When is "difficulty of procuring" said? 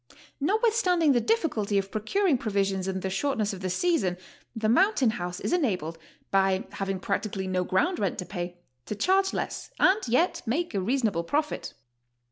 1.21-2.39